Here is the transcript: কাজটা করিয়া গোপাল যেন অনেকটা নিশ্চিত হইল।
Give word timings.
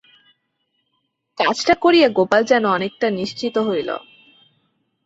কাজটা 1.37 1.73
করিয়া 1.75 2.07
গোপাল 2.09 2.41
যেন 2.43 2.63
অনেকটা 2.67 3.07
নিশ্চিত 3.11 3.55
হইল। 3.67 3.89